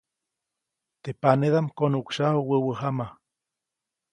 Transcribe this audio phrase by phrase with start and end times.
[1.03, 3.07] Teʼ panedaʼm konuʼksyaju wäwä jama.